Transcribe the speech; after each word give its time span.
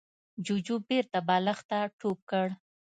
جوجو 0.45 0.75
بېرته 0.89 1.17
بالښت 1.27 1.65
ته 1.69 1.79
ټوپ 1.99 2.19
کړ. 2.29 2.47